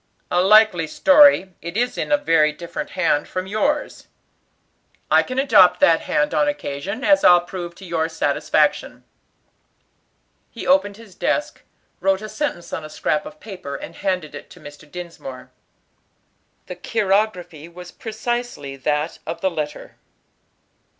[0.31, 4.07] "A likely story; it is in a very different hand from yours."
[5.11, 9.03] "I can adopt that hand on occasion, as I'll prove to your satisfaction."
[10.49, 11.61] He opened his desk,
[11.99, 14.89] wrote a sentence on a scrap of paper, and handed it to Mr.
[14.89, 15.51] Dinsmore.
[16.65, 19.97] The chirography was precisely that of the letter.